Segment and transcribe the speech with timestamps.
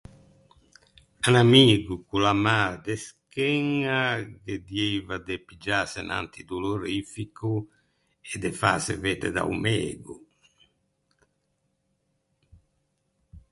[1.25, 3.99] À un amigo ch’o l’à mâ de scheña,
[4.43, 7.51] ghe dieiva de piggiâse un antidolorifico
[8.33, 10.15] e de fâse vedde da-o mego.